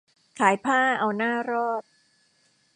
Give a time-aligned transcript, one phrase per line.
[0.39, 1.83] ขายผ้าเอาหน้ารอด